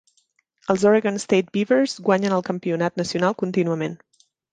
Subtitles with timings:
[0.73, 3.95] Els Oregon State Beavers guanyen el Campionat Nacional contínuament.